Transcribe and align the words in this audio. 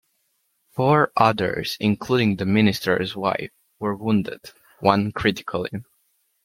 Four 0.71 1.11
others, 1.15 1.77
including 1.79 2.37
the 2.37 2.45
minister's 2.47 3.15
wife, 3.15 3.51
were 3.79 3.95
wounded, 3.95 4.39
one 4.79 5.11
critically. 5.11 5.69